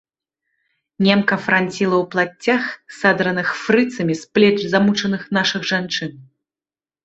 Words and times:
Немка 1.07 1.37
франціла 1.47 1.97
ў 1.99 2.05
плаццях, 2.15 2.63
садраных 3.01 3.47
фрыцамі 3.63 4.13
з 4.25 4.29
плеч 4.37 4.57
замучаных 4.75 5.21
нашых 5.41 5.61
жанчын. 5.75 6.11